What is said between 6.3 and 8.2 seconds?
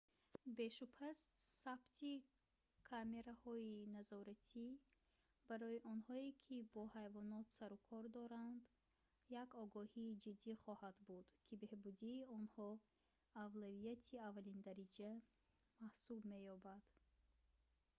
ки бо ҳайвонот сарукор